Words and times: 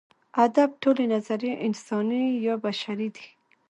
ادب 0.45 0.69
ټولې 0.81 1.05
نظریې 1.13 1.53
انساني 1.65 2.23
یا 2.45 2.53
بشري 2.63 3.07
دي. 3.15 3.27